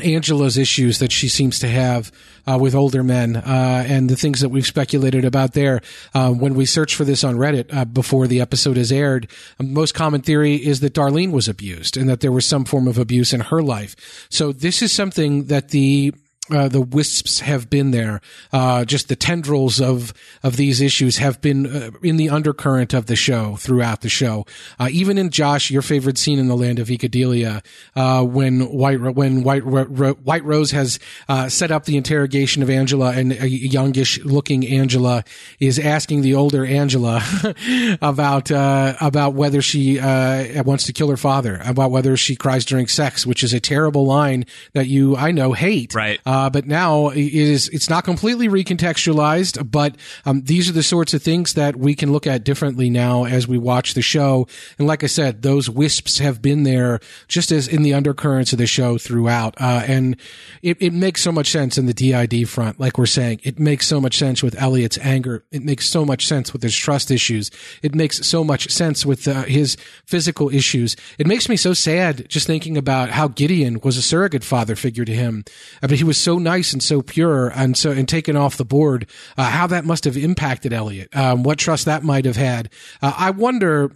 [0.00, 2.10] Angela's issues that she seems to have
[2.46, 5.80] uh, with older men, uh, and the things that we've speculated about there.
[6.12, 9.28] Uh, when we search for this on Reddit uh, before the episode is aired,
[9.60, 12.98] most common theory is that Darlene was abused and that there was some form of
[12.98, 14.26] abuse in her life.
[14.30, 16.12] So this is something that the
[16.50, 18.20] uh, the wisps have been there.
[18.52, 23.06] Uh, just the tendrils of of these issues have been uh, in the undercurrent of
[23.06, 24.44] the show throughout the show.
[24.78, 27.64] Uh, even in Josh, your favorite scene in the land of Ikadelia,
[27.96, 33.12] uh, when White when White White Rose has uh, set up the interrogation of Angela,
[33.12, 35.24] and a youngish looking Angela
[35.60, 37.22] is asking the older Angela
[38.02, 43.26] about about whether she wants to kill her father, about whether she cries during sex,
[43.26, 45.94] which is a terrible line that you I know hate.
[45.94, 46.20] Right.
[46.34, 51.14] Uh, but now it is, it's not completely recontextualized, but um, these are the sorts
[51.14, 54.44] of things that we can look at differently now as we watch the show.
[54.76, 58.58] And like I said, those wisps have been there just as in the undercurrents of
[58.58, 59.54] the show throughout.
[59.60, 60.16] Uh, and
[60.60, 63.38] it, it makes so much sense in the DID front, like we're saying.
[63.44, 65.44] It makes so much sense with Elliot's anger.
[65.52, 67.52] It makes so much sense with his trust issues.
[67.80, 70.96] It makes so much sense with uh, his physical issues.
[71.16, 75.04] It makes me so sad just thinking about how Gideon was a surrogate father figure
[75.04, 75.44] to him.
[75.80, 78.64] I mean, he was so nice and so pure and so and taken off the
[78.64, 79.06] board,
[79.36, 82.70] uh, how that must have impacted Elliot, um, what trust that might have had.
[83.02, 83.92] Uh, I wonder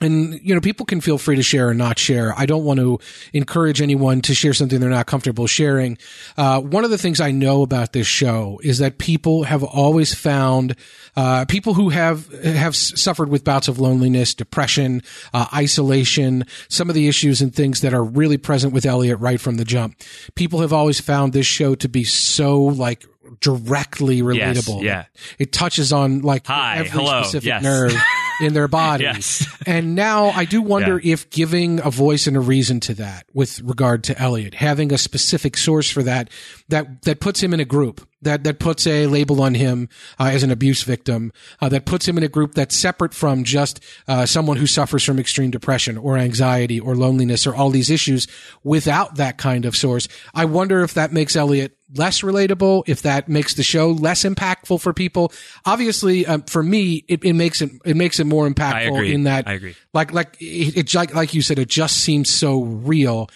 [0.00, 2.34] and you know people can feel free to share or not share.
[2.36, 2.98] I don't want to
[3.32, 5.96] encourage anyone to share something they're not comfortable sharing.
[6.36, 10.14] Uh, one of the things i know about this show is that people have always
[10.14, 10.76] found
[11.16, 16.94] uh, people who have have suffered with bouts of loneliness depression uh, isolation some of
[16.94, 19.96] the issues and things that are really present with elliot right from the jump.
[20.34, 23.06] People have always found this show to be so like
[23.40, 24.82] directly relatable.
[24.82, 25.22] yes, yeah.
[25.38, 27.62] It touches on like Hi, every hello, specific yes.
[27.62, 27.92] nerve
[28.42, 29.06] in their bodies.
[29.06, 29.56] Yes.
[29.66, 31.12] and now I do wonder Yeah.
[31.14, 34.98] if giving a voice and a reason to that with regard to Elliot, having a
[34.98, 36.30] specific source for that,
[36.68, 40.30] that, that puts him in a group, that, that puts a label on him uh,
[40.32, 43.80] as an abuse victim, uh, that puts him in a group that's separate from just
[44.08, 48.26] uh, someone who suffers from extreme depression or anxiety or loneliness or all these issues
[48.64, 50.08] without that kind of source.
[50.34, 54.80] I wonder if that makes Elliot less relatable, if that makes the show less impactful
[54.80, 55.32] for people.
[55.64, 59.46] Obviously, um, for me, it, it makes it it makes it more impactful in that
[59.46, 59.76] I agree.
[59.92, 63.28] like like it, it's like like you said, it just seems so real.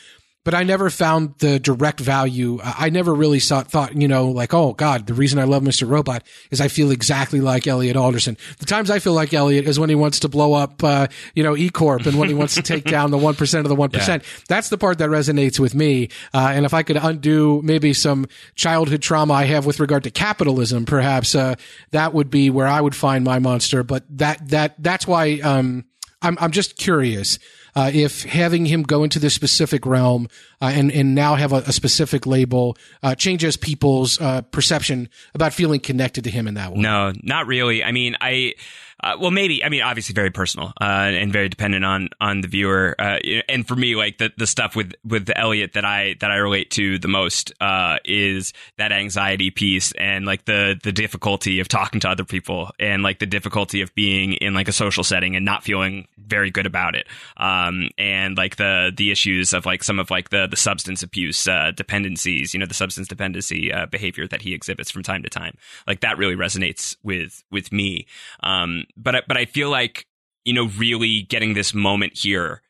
[0.42, 2.61] But I never found the direct value.
[2.62, 5.87] I never really saw, thought, you know, like, oh God, the reason I love Mr.
[5.87, 8.38] Robot is I feel exactly like Elliot Alderson.
[8.59, 11.42] The times I feel like Elliot is when he wants to blow up, uh, you
[11.42, 14.46] know, E Corp and when he wants to take down the 1% of the 1%.
[14.48, 16.09] That's the part that resonates with me.
[16.33, 20.11] Uh, and if I could undo maybe some childhood trauma I have with regard to
[20.11, 21.57] capitalism, perhaps, uh,
[21.90, 23.83] that would be where I would find my monster.
[23.83, 25.85] But that, that, that's why, um,
[26.22, 27.38] I'm, I'm just curious
[27.74, 30.28] uh, if having him go into this specific realm
[30.61, 35.52] uh, and and now have a, a specific label uh, changes people's uh, perception about
[35.52, 36.80] feeling connected to him in that way.
[36.80, 37.83] No, not really.
[37.85, 38.54] I mean, I.
[39.02, 39.64] Uh, well, maybe.
[39.64, 42.94] I mean, obviously, very personal uh, and very dependent on on the viewer.
[42.98, 46.36] Uh, and for me, like the, the stuff with with Elliot that I that I
[46.36, 51.68] relate to the most uh, is that anxiety piece and like the the difficulty of
[51.68, 55.34] talking to other people and like the difficulty of being in like a social setting
[55.34, 57.06] and not feeling very good about it.
[57.36, 61.48] Um, and like the the issues of like some of like the the substance abuse
[61.48, 65.30] uh, dependencies, you know, the substance dependency uh, behavior that he exhibits from time to
[65.30, 65.56] time.
[65.86, 68.06] Like that really resonates with with me.
[68.42, 70.07] Um, but but I feel like
[70.44, 72.62] you know really getting this moment here,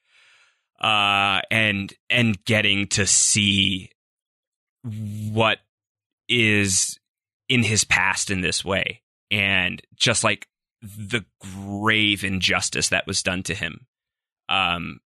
[0.81, 3.91] uh, and and getting to see
[4.83, 5.59] what
[6.29, 6.99] is
[7.49, 10.47] in his past in this way, and just like
[10.83, 13.87] the grave injustice that was done to him.
[14.49, 15.01] Um,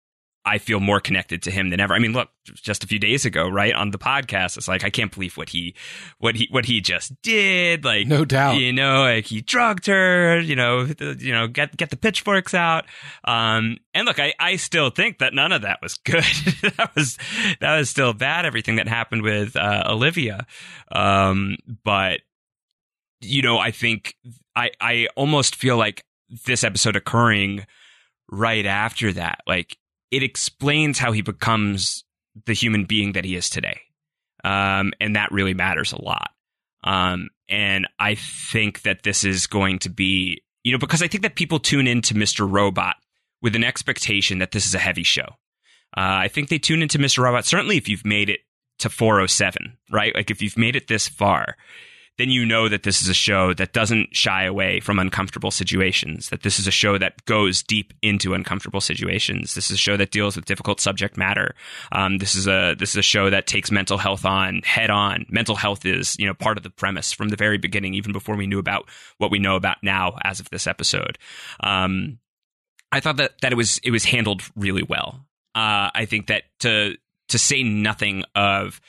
[0.45, 1.95] I feel more connected to him than ever.
[1.95, 4.91] I mean, look, just a few days ago, right on the podcast, it's like I
[4.91, 5.77] can't believe what he,
[6.19, 7.85] what he, what he just did.
[7.85, 8.57] Like, No doubt.
[8.57, 10.41] you know, like he drugged her.
[10.41, 12.87] You know, the, you know, get get the pitchforks out.
[13.25, 16.25] Um, and look, I I still think that none of that was good.
[16.77, 17.19] that was
[17.61, 18.45] that was still bad.
[18.45, 20.47] Everything that happened with uh, Olivia,
[20.91, 22.21] um, but
[23.21, 24.17] you know, I think
[24.57, 26.05] I I almost feel like
[26.47, 27.65] this episode occurring
[28.29, 29.77] right after that, like
[30.13, 32.05] it explains how he becomes
[32.47, 33.81] the human being that he is today.
[34.45, 36.31] Um, and that really matters a lot.
[36.85, 41.23] Um, and I think that this is going to be, you know, because I think
[41.23, 42.49] that people tune into Mr.
[42.49, 42.97] Robot
[43.41, 45.27] with an expectation that this is a heavy show.
[45.97, 47.23] Uh, I think they tune into Mr.
[47.23, 48.41] Robot, certainly if you've made it
[48.81, 50.15] to 407, right?
[50.15, 51.57] Like if you've made it this far,
[52.19, 56.29] then you know that this is a show that doesn't shy away from uncomfortable situations,
[56.29, 59.55] that this is a show that goes deep into uncomfortable situations.
[59.55, 61.55] This is a show that deals with difficult subject matter.
[61.91, 65.25] Um, this is a this is a show that takes mental health on head on.
[65.31, 68.37] Mental health is you know part of the premise from the very beginning, even before
[68.37, 71.19] we knew about what we know about now as of this episode.
[71.61, 72.19] Um,
[72.91, 75.27] I thought that that it was it was handled really well.
[75.55, 76.97] Uh, I think that to
[77.29, 78.83] to say nothing of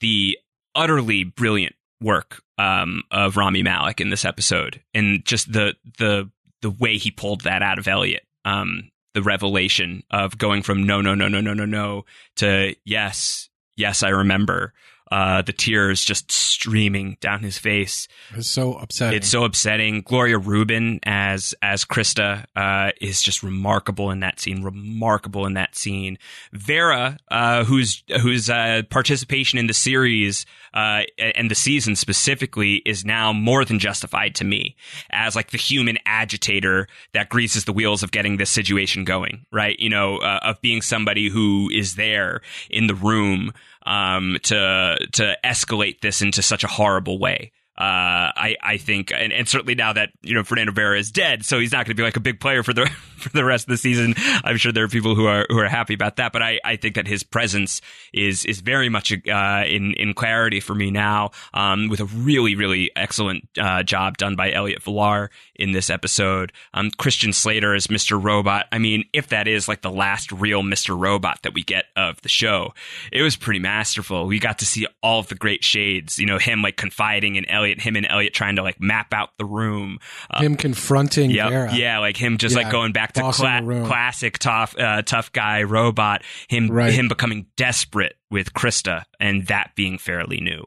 [0.00, 0.38] the
[0.74, 6.30] utterly brilliant work um, of Rami Malek in this episode, and just the the
[6.62, 11.00] the way he pulled that out of Elliot, um, the revelation of going from no
[11.00, 12.04] no no no no no no
[12.36, 14.72] to yes yes I remember,
[15.10, 18.06] uh, the tears just streaming down his face.
[18.34, 19.16] It's so upsetting.
[19.16, 20.02] It's so upsetting.
[20.02, 24.62] Gloria Reuben as as Krista uh, is just remarkable in that scene.
[24.62, 26.18] Remarkable in that scene.
[26.52, 33.04] Vera, uh, whose whose uh, participation in the series uh, and the season specifically is
[33.04, 34.76] now more than justified to me
[35.10, 39.44] as like the human agitator that greases the wheels of getting this situation going.
[39.50, 39.78] Right?
[39.80, 43.52] You know, uh, of being somebody who is there in the room
[43.86, 47.52] um, to to escalate this into such a horrible way.
[47.80, 51.46] Uh, I I think, and, and certainly now that you know Fernando Vera is dead,
[51.46, 53.64] so he's not going to be like a big player for the for the rest
[53.64, 54.14] of the season.
[54.44, 56.76] I'm sure there are people who are who are happy about that, but I, I
[56.76, 57.80] think that his presence
[58.12, 61.30] is is very much uh, in in clarity for me now.
[61.54, 66.52] Um, with a really really excellent uh, job done by Elliot Villar in this episode.
[66.72, 68.20] Um, Christian Slater as Mr.
[68.20, 68.66] Robot.
[68.72, 70.98] I mean, if that is like the last real Mr.
[70.98, 72.72] Robot that we get of the show,
[73.12, 74.26] it was pretty masterful.
[74.26, 76.18] We got to see all of the great shades.
[76.18, 79.36] You know, him like confiding in Elliot, him and Elliot trying to like map out
[79.36, 79.98] the room.
[80.30, 81.74] Uh, him confronting yep, Vera.
[81.74, 85.62] Yeah, like him just yeah, like going back to cla- classic tough uh, tough guy
[85.62, 86.22] robot.
[86.48, 86.92] Him right.
[86.92, 90.64] him becoming desperate with Krista and that being fairly new.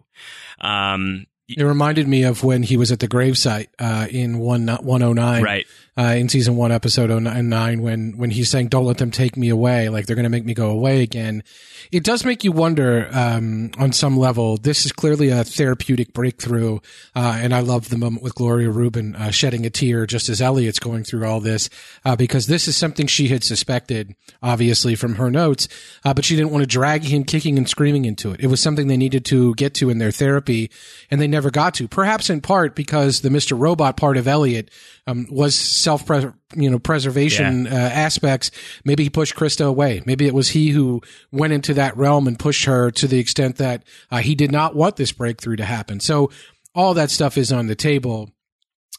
[0.61, 5.03] Um, it reminded me of when he was at the gravesite uh, in one one
[5.03, 5.67] oh nine, right?
[5.95, 9.35] Uh, in season one, episode oh nine, when when he's saying, "Don't let them take
[9.35, 11.43] me away," like they're going to make me go away again.
[11.91, 14.57] It does make you wonder um, on some level.
[14.57, 16.79] This is clearly a therapeutic breakthrough,
[17.13, 20.41] uh, and I love the moment with Gloria Reuben uh, shedding a tear just as
[20.41, 21.69] Elliot's going through all this,
[22.05, 25.67] uh, because this is something she had suspected, obviously from her notes,
[26.05, 28.39] uh, but she didn't want to drag him kicking and screaming into it.
[28.39, 30.71] It was something they needed to get to in their therapy,
[31.11, 31.87] and they never got to.
[31.87, 34.71] Perhaps in part because the Mister Robot part of Elliot
[35.05, 36.09] um, was self
[36.55, 37.73] you know preservation yeah.
[37.73, 38.51] uh, aspects.
[38.85, 40.01] Maybe he pushed Krista away.
[40.05, 43.57] Maybe it was he who went into that realm and pushed her to the extent
[43.57, 45.99] that uh, he did not want this breakthrough to happen.
[45.99, 46.31] So
[46.73, 48.29] all that stuff is on the table.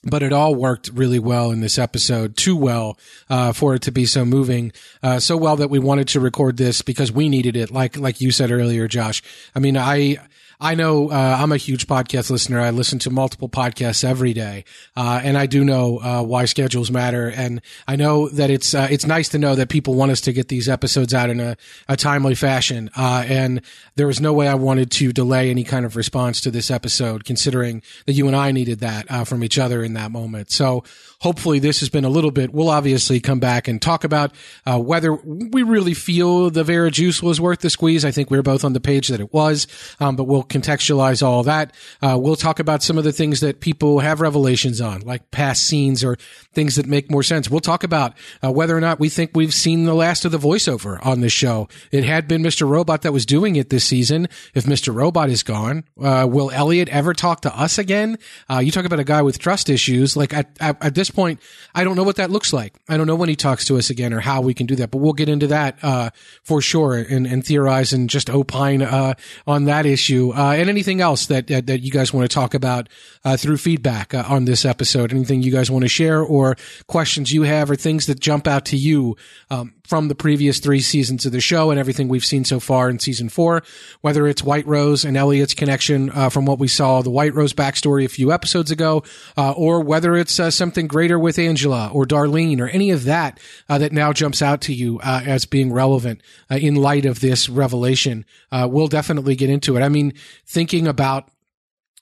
[0.06, 2.98] But it all worked really well in this episode, too well
[3.30, 4.70] uh, for it to be so moving,
[5.02, 7.70] uh, so well that we wanted to record this because we needed it.
[7.70, 9.22] Like like you said earlier, Josh.
[9.54, 10.18] I mean, I
[10.60, 12.60] I know uh, I'm a huge podcast listener.
[12.60, 14.64] I listen to multiple podcasts every day,
[14.96, 17.28] uh, and I do know uh, why schedules matter.
[17.30, 20.32] And I know that it's uh, it's nice to know that people want us to
[20.32, 21.56] get these episodes out in a,
[21.88, 22.90] a timely fashion.
[22.96, 23.62] Uh, and
[23.96, 27.24] there was no way I wanted to delay any kind of response to this episode,
[27.24, 30.50] considering that you and I needed that uh, from each other in that moment.
[30.50, 30.84] So
[31.20, 32.52] hopefully, this has been a little bit.
[32.52, 34.32] We'll obviously come back and talk about
[34.66, 38.04] whether we really feel the Vera juice was worth the squeeze.
[38.04, 39.66] I think we are both on the page that it was,
[40.00, 41.74] um, but we'll contextualize all that.
[42.02, 45.64] Uh, we'll talk about some of the things that people have revelations on, like past
[45.64, 46.16] scenes or
[46.52, 47.50] things that make more sense.
[47.50, 50.38] We'll talk about uh, whether or not we think we've seen the last of the
[50.38, 51.68] voiceover on this show.
[51.90, 52.68] It had been Mr.
[52.68, 54.28] Robot that was doing it this season.
[54.54, 54.94] If Mr.
[54.94, 58.18] Robot is gone, uh, will Elliot ever talk to us again?
[58.50, 60.16] Uh, you talk about a guy with trust issues.
[60.16, 61.40] Like at, at, at, this point,
[61.74, 62.74] I don't know what that looks like.
[62.88, 64.90] I don't know when he talks to us again or how we can do that,
[64.90, 66.10] but we'll get into that uh,
[66.42, 69.14] for sure and, and, theorize and just opine uh,
[69.46, 72.54] on that issue uh, and anything else that, that, that you guys want to talk
[72.54, 72.88] about
[73.24, 75.12] uh, through feedback uh, on this episode.
[75.12, 78.64] Anything you guys want to share or questions you have or things that jump out
[78.66, 79.16] to you
[79.50, 82.88] um, from the previous three seasons of the show and everything we've seen so far
[82.88, 83.62] in season four,
[84.00, 87.52] whether it's White Rose and Elliot's connection uh, from what we saw the White Rose
[87.52, 89.02] backstory a few episodes ago,
[89.36, 93.38] uh, or whether it's uh, something greater with Angela or Darlene or any of that
[93.68, 97.20] uh, that now jumps out to you uh, as being relevant uh, in light of
[97.20, 98.24] this revelation.
[98.52, 99.82] we'll definitely get into it.
[99.82, 100.14] I mean,
[100.46, 101.28] thinking about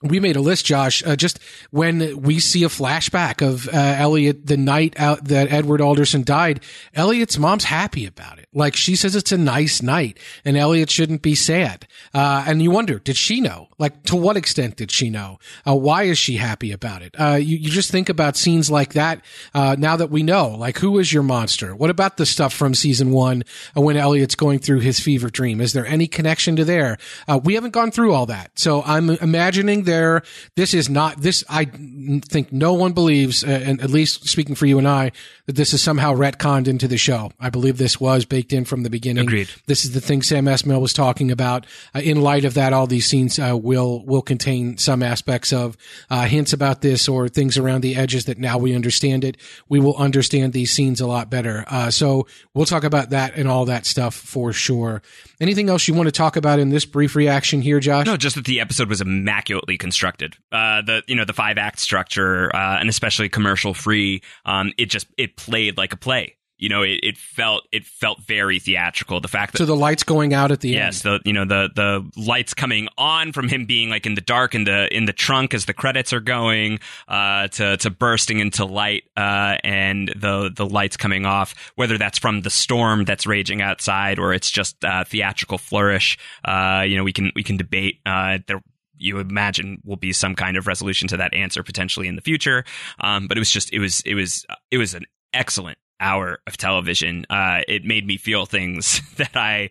[0.02, 1.38] we made a list, Josh, uh, just
[1.70, 6.62] when we see a flashback of uh, Elliot the night out that Edward Alderson died,
[6.94, 8.48] Elliot's mom's happy about it.
[8.52, 11.86] Like she says it's a nice night and Elliot shouldn't be sad.
[12.12, 13.68] Uh, and you wonder, did she know?
[13.78, 15.38] Like to what extent did she know?
[15.66, 17.14] Uh, why is she happy about it?
[17.18, 20.78] Uh, you, you just think about scenes like that uh, now that we know, like
[20.78, 21.74] who is your monster?
[21.74, 25.60] What about the stuff from season one when Elliot's going through his fever dream?
[25.60, 26.98] Is there any connection to there?
[27.44, 28.50] we haven't gone through all that.
[28.58, 30.22] So I'm imagining there.
[30.57, 31.44] This is not this.
[31.48, 35.12] I think no one believes, uh, and at least speaking for you and I,
[35.46, 37.33] that this is somehow retconned into the show.
[37.38, 39.24] I believe this was baked in from the beginning.
[39.24, 39.50] Agreed.
[39.66, 41.66] This is the thing Sam Esmail was talking about.
[41.94, 45.76] Uh, in light of that, all these scenes uh, will will contain some aspects of
[46.11, 49.37] uh, hints about this or things around the edges that now we understand it.
[49.68, 51.64] We will understand these scenes a lot better.
[51.68, 55.02] Uh, so we'll talk about that and all that stuff for sure.
[55.42, 58.07] Anything else you want to talk about in this brief reaction here, Josh?
[58.07, 60.37] No, just that the episode was immaculately constructed.
[60.52, 64.22] Uh, the you know the five act structure uh, and especially commercial free.
[64.44, 68.20] Um, it just it played like a play you know, it, it, felt it felt
[68.20, 69.20] very theatrical.
[69.20, 71.12] The fact that so the lights going out at the yes, end.
[71.14, 74.20] Yes, the you know the the lights coming on from him being like in the
[74.20, 78.38] dark in the in the trunk as the credits are going, uh, to to bursting
[78.38, 81.72] into light, uh, and the the lights coming off.
[81.75, 86.85] Whether that's from the storm that's raging outside or it's just uh, theatrical flourish, uh,
[86.87, 87.98] you know, we can we can debate.
[88.07, 88.62] Uh, there
[88.98, 92.64] you imagine will be some kind of resolution to that answer potentially in the future.
[93.01, 96.56] Um, but it was just it was it was it was an excellent hour of
[96.56, 97.24] television.
[97.30, 99.70] Uh, it made me feel things that I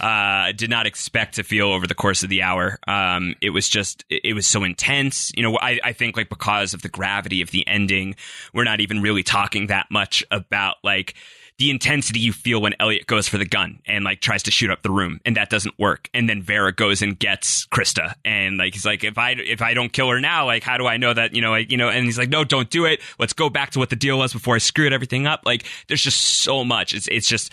[0.00, 2.78] uh, did not expect to feel over the course of the hour.
[2.86, 5.32] Um, it was just, it was so intense.
[5.34, 8.16] You know, I, I think like because of the gravity of the ending,
[8.52, 11.14] we're not even really talking that much about like
[11.58, 14.70] the intensity you feel when Elliot goes for the gun and like tries to shoot
[14.70, 16.08] up the room and that doesn't work.
[16.14, 19.74] And then Vera goes and gets Krista and like he's like, if I if I
[19.74, 21.88] don't kill her now, like how do I know that you know like you know?
[21.88, 23.00] And he's like, no, don't do it.
[23.18, 25.42] Let's go back to what the deal was before I screwed everything up.
[25.44, 26.94] Like there's just so much.
[26.94, 27.52] It's it's just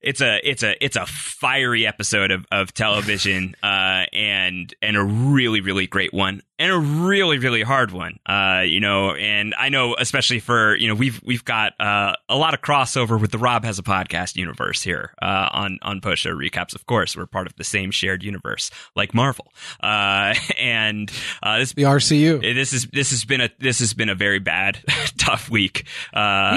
[0.00, 5.02] it's a it's a it's a fiery episode of, of television uh, and and a
[5.02, 9.68] really really great one and a really really hard one uh, you know and I
[9.68, 13.38] know especially for you know we've we've got uh, a lot of crossover with the
[13.38, 16.74] Rob has a podcast universe here uh, on on post show recaps.
[16.74, 19.52] Of course we're part of the same shared universe like Marvel.
[19.80, 21.10] Uh, and
[21.42, 24.38] uh, this the RCU this is this has been a this has been a very
[24.38, 24.78] bad
[25.18, 25.86] tough week.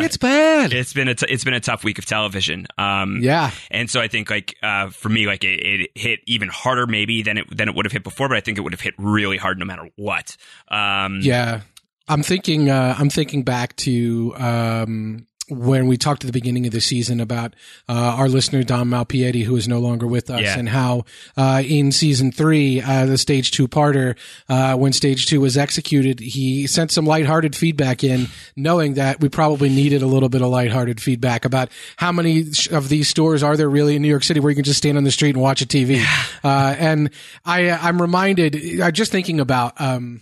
[0.03, 0.73] It's bad.
[0.73, 2.67] it's been a t- it's been a tough week of television.
[2.77, 3.51] Um, yeah.
[3.69, 7.21] And so I think like uh, for me, like it, it, hit even harder maybe
[7.21, 8.95] than it than it would have hit before, but I think it would have hit
[8.97, 10.37] really hard no matter what.
[10.69, 11.61] Um, yeah.
[12.07, 12.69] I'm thinking.
[12.69, 17.19] Uh, I'm thinking back to um, when we talked at the beginning of the season
[17.19, 17.53] about
[17.89, 20.57] uh, our listener Don Malpiedi, who is no longer with us, Yeah.
[20.57, 21.03] and how
[21.35, 24.15] uh, in season three, uh, the stage two parter,
[24.47, 29.27] uh, when stage two was executed, he sent some lighthearted feedback in, knowing that we
[29.27, 33.57] probably needed a little bit of lighthearted feedback about how many of these stores are
[33.57, 35.41] there really in New York City where you can just stand on the street and
[35.41, 36.01] watch a TV.
[36.43, 37.09] Uh, and
[37.43, 39.79] I, I'm reminded, I'm just thinking about.
[39.81, 40.21] Um,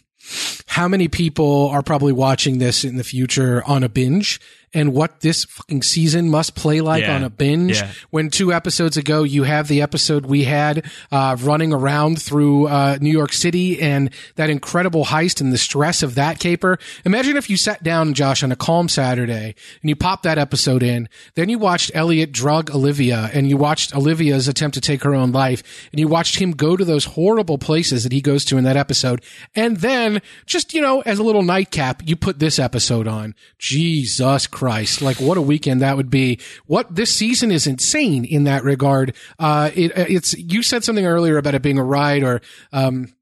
[0.70, 4.40] how many people are probably watching this in the future on a binge
[4.72, 7.16] and what this fucking season must play like Yeah.
[7.16, 7.90] on a binge Yeah.
[8.12, 13.00] when two episodes ago you have the episode we had uh, running around through uh,
[13.02, 16.78] New York City and that incredible heist and the stress of that caper.
[17.04, 20.84] Imagine if you sat down, Josh, on a calm Saturday and you popped that episode
[20.84, 25.16] in, then you watched Elliot drug Olivia and you watched Olivia's attempt to take her
[25.16, 28.56] own life and you watched him go to those horrible places that he goes to
[28.60, 29.24] in that episode.
[29.56, 33.36] And then just, you know, as a little nightcap, you put this episode on.
[33.58, 35.02] Jesus Christ.
[35.02, 36.40] Like what a weekend that would be.
[36.66, 39.16] What this season is insane in that regard.
[39.38, 42.42] Uh, it, it's, you said something earlier about it being a ride or,
[42.72, 43.14] um,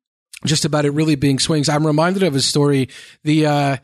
[0.46, 1.68] just about it really being swings.
[1.68, 2.90] I'm reminded of a story.
[3.24, 3.78] The, uh,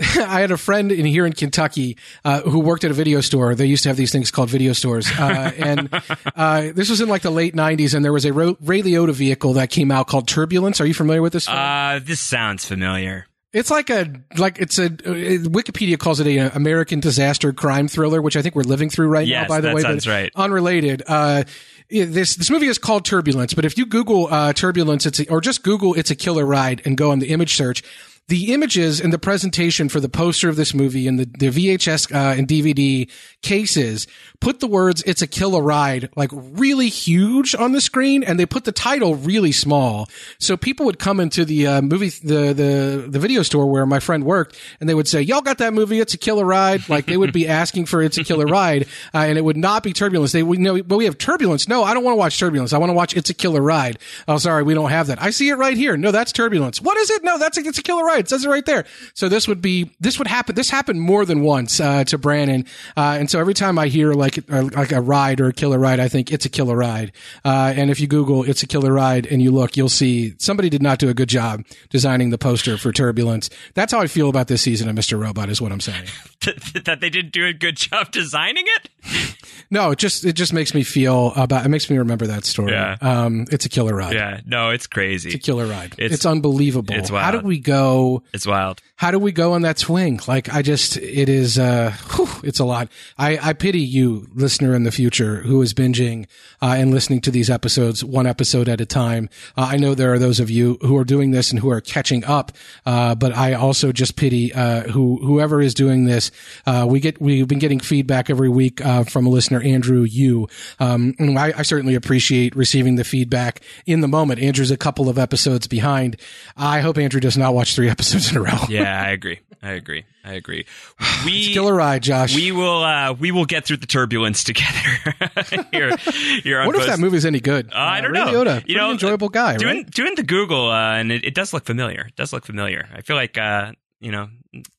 [0.18, 3.54] I had a friend in here in Kentucky uh, who worked at a video store.
[3.54, 5.88] They used to have these things called video stores, uh, and
[6.34, 7.94] uh, this was in like the late '90s.
[7.94, 10.80] And there was a Ray Liotta vehicle that came out called Turbulence.
[10.80, 11.46] Are you familiar with this?
[11.46, 11.58] film?
[11.58, 13.26] Uh, this sounds familiar.
[13.52, 17.88] It's like a like it's a uh, Wikipedia calls it a uh, American disaster crime
[17.88, 19.48] thriller, which I think we're living through right Yes, now.
[19.48, 20.32] By the that way, sounds but right.
[20.36, 21.02] Unrelated.
[21.06, 21.42] Uh,
[21.90, 25.40] this this movie is called Turbulence, but if you Google uh, Turbulence, it's a, or
[25.40, 27.82] just Google "It's a Killer Ride" and go on the image search.
[28.28, 32.14] The images and the presentation for the poster of this movie and the, the VHS
[32.14, 33.10] uh, and DVD
[33.42, 34.06] cases
[34.40, 38.46] put the words "It's a Killer Ride" like really huge on the screen, and they
[38.46, 40.08] put the title really small.
[40.38, 43.98] So people would come into the uh, movie, the the the video store where my
[43.98, 45.98] friend worked, and they would say, "Y'all got that movie?
[45.98, 48.82] It's a killer ride." Like they would be asking for "It's a Killer Ride,"
[49.14, 50.30] uh, and it would not be Turbulence.
[50.30, 51.66] They would know, but we have Turbulence.
[51.66, 52.72] No, I don't want to watch Turbulence.
[52.72, 53.98] I want to watch "It's a Killer Ride."
[54.28, 55.20] Oh, sorry, we don't have that.
[55.20, 55.96] I see it right here.
[55.96, 56.80] No, that's Turbulence.
[56.80, 57.24] What is it?
[57.24, 58.20] No, that's a, it's a Killer Ride.
[58.20, 58.84] It says it right there.
[59.14, 60.54] So this would be this would happen.
[60.54, 64.12] This happened more than once uh, to Brandon, uh, and so every time I hear
[64.12, 67.12] like uh, like a ride or a killer ride, I think it's a killer ride.
[67.44, 70.68] Uh, and if you Google "It's a Killer Ride" and you look, you'll see somebody
[70.68, 73.50] did not do a good job designing the poster for Turbulence.
[73.74, 75.20] That's how I feel about this season of Mr.
[75.20, 75.48] Robot.
[75.48, 76.06] Is what I'm saying.
[76.84, 78.90] that they didn't do a good job designing it.
[79.72, 81.64] No, it just it just makes me feel about.
[81.64, 82.72] It makes me remember that story.
[82.72, 82.96] Yeah.
[83.00, 84.14] Um, it's a killer ride.
[84.14, 85.28] Yeah, no, it's crazy.
[85.28, 85.92] It's a killer ride.
[85.92, 86.92] It's- It's, unbelievable.
[86.96, 87.24] it's wild.
[87.24, 88.24] How did we go?
[88.32, 88.80] It's wild.
[88.96, 90.18] How do we go on that swing?
[90.26, 92.88] Like, I just, it is, uh, whew, it's a lot.
[93.16, 96.26] I, I pity you, listener in the future, who is binging,
[96.60, 99.30] uh, and listening to these episodes one episode at a time.
[99.56, 101.80] Uh, I know there are those of you who are doing this and who are
[101.80, 102.52] catching up.
[102.84, 106.30] Uh, but I also just pity, uh, who, whoever is doing this.
[106.66, 110.46] Uh, we get, we've been getting feedback every week, uh, from a listener, Andrew Yu.
[110.78, 114.40] Um, and I, I certainly appreciate receiving the feedback in the moment.
[114.40, 116.16] Andrew's a couple of episodes behind.
[116.56, 118.58] I hope Andrew does not watch three episodes in a row.
[118.68, 119.40] Yeah, I agree.
[119.62, 120.04] I agree.
[120.24, 120.64] I agree.
[121.24, 122.34] We Killer ride, Josh.
[122.34, 124.70] we will uh, we will get through the turbulence together
[125.70, 125.94] here.
[126.42, 127.66] Here on what if Post- that movie's any good?
[127.70, 128.32] Uh, I don't Ray know.
[128.42, 129.90] Liotta, you know, enjoyable guy, doing right?
[129.90, 132.06] doing the Google, uh, and it, it does look familiar.
[132.06, 132.88] It does look familiar.
[132.94, 134.28] I feel like uh, you know,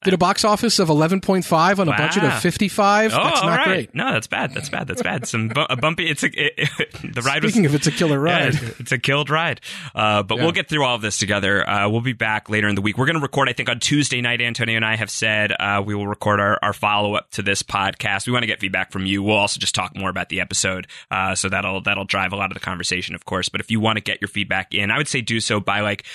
[0.03, 3.13] Did a box office of 11.5 on a budget of 55.
[3.13, 3.65] oh, That's not right.
[3.67, 3.95] great.
[3.95, 4.53] No, that's bad.
[4.53, 4.87] That's bad.
[4.87, 5.27] That's bad.
[5.27, 6.09] Some bu- a bumpy.
[6.09, 8.55] It's a it, the ride was Speaking of it's a killer ride.
[8.55, 9.61] it's- it's a killed ride.
[9.93, 10.43] Uh, but Yeah.
[10.43, 11.67] we'll get through all of this together.
[11.69, 12.97] Uh, we'll be back later in the week.
[12.97, 14.41] We're going to record, I think, on Tuesday night.
[14.41, 17.61] Antonio and I have said uh, we will record our, our follow up to this
[17.61, 18.25] podcast.
[18.25, 19.21] We want to get feedback from you.
[19.21, 20.87] We'll also just talk more about the episode.
[21.11, 23.49] Uh, so that'll that'll drive a lot of the conversation, of course.
[23.49, 25.81] But if you want to get your feedback in, I would say do so by
[25.81, 26.05] like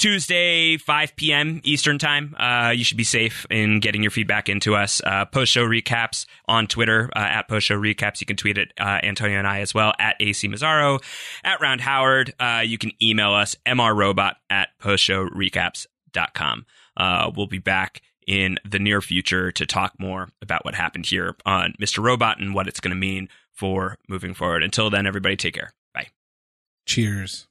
[0.00, 1.60] Tuesday, 5 p.m.
[1.62, 2.34] Eastern time.
[2.38, 5.02] Uh, you should be safe in getting your feedback into us.
[5.04, 8.18] Uh, post show recaps on Twitter uh, at post show recaps.
[8.18, 11.02] You can tweet at uh, Antonio and I as well at AC Mazzaro,
[11.44, 12.32] at Round Howard.
[12.40, 16.66] Uh, you can email us mrrobot at post postshowrecaps.com.
[16.96, 21.36] Uh, we'll be back in the near future to talk more about what happened here
[21.44, 22.02] on Mr.
[22.02, 24.62] Robot and what it's going to mean for moving forward.
[24.62, 25.72] Until then, everybody take care.
[25.92, 26.08] Bye.
[26.86, 27.48] Cheers.